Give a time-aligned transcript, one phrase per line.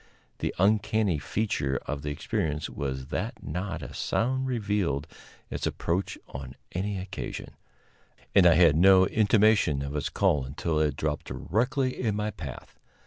[0.39, 5.05] The uncanny feature of the experience was that not a sound revealed
[5.51, 7.51] its approach on any occasion,
[8.33, 12.79] and I had no intimation of its call until it dropped directly in my path.